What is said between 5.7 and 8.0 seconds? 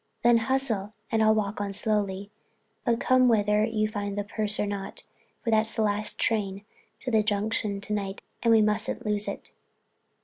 the last train to the Junction to